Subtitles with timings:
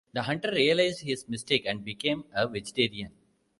[0.13, 3.11] The hunter realised his mistake and became a vegetarian.